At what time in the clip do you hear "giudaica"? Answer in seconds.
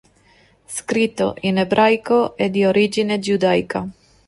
3.19-3.87